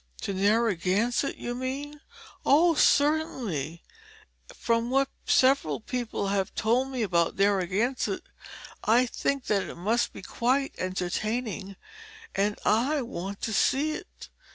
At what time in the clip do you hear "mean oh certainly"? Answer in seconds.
1.53-3.83